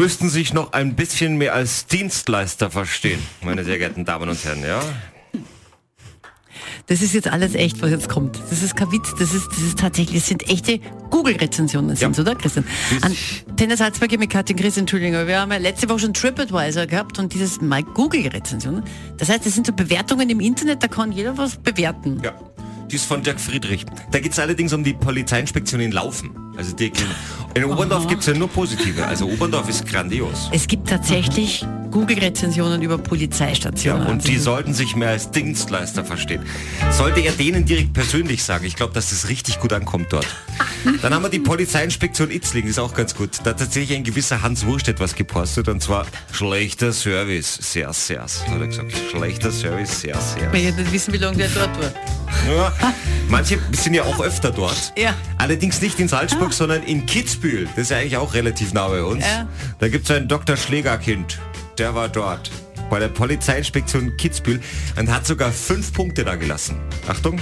müssten 0.00 0.30
sich 0.30 0.54
noch 0.54 0.72
ein 0.72 0.94
bisschen 0.94 1.36
mehr 1.36 1.52
als 1.52 1.84
Dienstleister 1.84 2.70
verstehen, 2.70 3.22
meine 3.42 3.64
sehr 3.64 3.76
geehrten 3.76 4.06
Damen 4.06 4.30
und 4.30 4.42
Herren, 4.42 4.62
ja? 4.62 4.80
Das 6.86 7.02
ist 7.02 7.12
jetzt 7.12 7.28
alles 7.28 7.54
echt, 7.54 7.82
was 7.82 7.90
jetzt 7.90 8.08
kommt. 8.08 8.40
Das 8.48 8.62
ist 8.62 8.74
kein 8.76 8.90
Witz, 8.92 9.14
das 9.18 9.34
ist, 9.34 9.48
das 9.48 9.58
ist 9.58 9.78
tatsächlich, 9.78 10.20
das 10.20 10.28
sind 10.28 10.48
echte 10.48 10.80
Google-Rezensionen, 11.10 11.94
ja. 11.96 12.08
oder 12.08 12.34
Christian? 12.34 12.64
An 13.02 13.14
Tennis 13.58 13.80
Salzburg 13.80 14.18
mit 14.18 14.30
Katrin 14.30 14.56
Christian, 14.56 14.84
Entschuldigung, 14.84 15.26
wir 15.26 15.38
haben 15.38 15.52
ja 15.52 15.58
letzte 15.58 15.86
Woche 15.90 15.98
schon 15.98 16.14
TripAdvisor 16.14 16.86
gehabt 16.86 17.18
und 17.18 17.34
dieses 17.34 17.60
mal 17.60 17.82
Google-Rezensionen. 17.82 18.82
Das 19.18 19.28
heißt, 19.28 19.44
das 19.44 19.54
sind 19.54 19.66
so 19.66 19.74
Bewertungen 19.74 20.30
im 20.30 20.40
Internet, 20.40 20.82
da 20.82 20.88
kann 20.88 21.12
jeder 21.12 21.36
was 21.36 21.56
bewerten. 21.56 22.22
Ja. 22.24 22.32
Die 22.90 22.96
ist 22.96 23.04
von 23.04 23.22
Dirk 23.22 23.38
Friedrich. 23.38 23.86
Da 24.10 24.18
geht 24.18 24.32
es 24.32 24.38
allerdings 24.40 24.72
um 24.72 24.82
die 24.82 24.94
Polizeiinspektion 24.94 25.80
in 25.80 25.92
Laufen. 25.92 26.30
Also 26.56 26.74
die, 26.74 26.92
in 27.54 27.64
Oberndorf 27.64 28.08
gibt 28.08 28.22
es 28.22 28.26
ja 28.26 28.34
nur 28.34 28.48
positive. 28.48 29.06
Also 29.06 29.26
Oberndorf 29.26 29.68
ist 29.68 29.86
grandios. 29.86 30.50
Es 30.52 30.66
gibt 30.66 30.88
tatsächlich 30.88 31.64
Google-Rezensionen 31.92 32.82
über 32.82 32.98
Polizeistationen. 32.98 34.02
Ja, 34.06 34.10
und 34.10 34.26
die 34.26 34.38
sollten 34.38 34.74
sich 34.74 34.96
mehr 34.96 35.10
als 35.10 35.30
Dienstleister 35.30 36.04
verstehen. 36.04 36.42
Sollte 36.90 37.20
er 37.20 37.32
denen 37.32 37.64
direkt 37.64 37.92
persönlich 37.92 38.42
sagen. 38.42 38.64
Ich 38.64 38.74
glaube, 38.74 38.92
dass 38.92 39.10
das 39.10 39.28
richtig 39.28 39.60
gut 39.60 39.72
ankommt 39.72 40.08
dort. 40.10 40.26
Dann 41.00 41.14
haben 41.14 41.22
wir 41.22 41.30
die 41.30 41.38
Polizeiinspektion 41.38 42.30
Itzling, 42.30 42.66
ist 42.66 42.78
auch 42.80 42.94
ganz 42.94 43.14
gut. 43.14 43.38
Da 43.44 43.50
hat 43.50 43.58
tatsächlich 43.58 43.96
ein 43.96 44.04
gewisser 44.04 44.42
Hans 44.42 44.66
Wurst 44.66 44.88
etwas 44.88 45.14
gepostet 45.14 45.68
und 45.68 45.80
zwar 45.80 46.06
schlechter 46.32 46.92
Service. 46.92 47.54
Sehr, 47.60 47.92
sehr, 47.92 48.22
hat 48.22 48.60
er 48.60 48.66
gesagt. 48.66 48.92
Schlechter 49.10 49.52
Service, 49.52 50.00
sehr, 50.00 50.20
sehr. 50.20 50.52
Ich 50.52 50.76
nicht 50.76 50.92
wissen, 50.92 51.14
wie 51.14 51.18
lange 51.18 51.36
der 51.36 51.48
dort 51.48 51.80
war. 51.80 51.92
Ja, 52.48 52.72
manche 53.28 53.58
sind 53.72 53.94
ja 53.94 54.02
auch 54.04 54.20
öfter 54.20 54.50
dort. 54.50 54.92
Ja. 54.96 55.14
Allerdings 55.38 55.80
nicht 55.80 55.98
in 56.00 56.08
Salzburg, 56.08 56.50
ah. 56.50 56.52
sondern 56.52 56.82
in 56.82 57.06
Kitzbühel. 57.06 57.66
Das 57.66 57.84
ist 57.84 57.90
ja 57.90 57.98
eigentlich 57.98 58.16
auch 58.16 58.34
relativ 58.34 58.72
nah 58.72 58.88
bei 58.88 59.02
uns. 59.02 59.24
Ja. 59.24 59.48
Da 59.78 59.88
gibt 59.88 60.08
es 60.08 60.16
ein 60.16 60.28
Dr. 60.28 60.56
Schlägerkind. 60.56 61.38
Der 61.78 61.94
war 61.94 62.08
dort 62.08 62.50
bei 62.90 62.98
der 62.98 63.08
Polizeiinspektion 63.08 64.18
Kitzbühel 64.18 64.60
und 64.98 65.10
hat 65.10 65.26
sogar 65.26 65.50
fünf 65.52 65.94
Punkte 65.94 66.24
da 66.24 66.36
gelassen. 66.36 66.76
Achtung. 67.08 67.40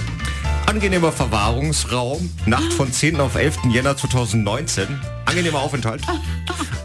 Angenehmer 0.66 1.10
Verwahrungsraum, 1.12 2.30
Nacht 2.44 2.74
von 2.74 2.92
10. 2.92 3.18
auf 3.20 3.36
11. 3.36 3.60
Jänner 3.70 3.96
2019. 3.96 5.00
Angenehmer 5.24 5.60
Aufenthalt. 5.60 6.02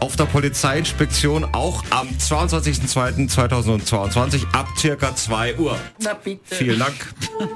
Auf 0.00 0.16
der 0.16 0.24
Polizeiinspektion 0.24 1.44
auch 1.52 1.84
am 1.90 2.08
22.02.2022 2.08 4.50
ab 4.52 4.68
circa 4.76 5.14
2 5.14 5.58
Uhr. 5.58 5.78
Na 6.00 6.14
bitte. 6.14 6.54
Vielen 6.54 6.78
Dank. 6.78 6.94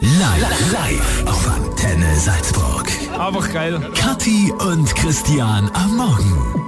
Live, 0.00 0.72
live 0.72 1.24
auf 1.26 1.48
Antenne 1.48 2.14
Salzburg. 2.16 2.90
Aber 3.18 3.40
geil. 3.48 3.80
Kathi 3.94 4.52
und 4.58 4.94
Christian 4.94 5.70
am 5.74 5.96
Morgen. 5.96 6.67